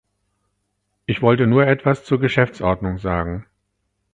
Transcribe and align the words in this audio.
Ich 1.05 1.21
wollte 1.21 1.45
nur 1.45 1.67
etwas 1.67 2.05
zur 2.05 2.19
Geschäftsordnung 2.19 2.97
sagen. 2.97 3.45